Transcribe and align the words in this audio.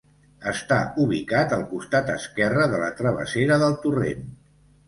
Està 0.51 0.77
ubicat 1.03 1.53
al 1.57 1.61
costat 1.75 2.11
esquerre 2.15 2.67
de 2.75 2.81
la 2.85 2.91
travessera 3.03 3.63
del 3.67 3.81
Torrent. 3.85 4.27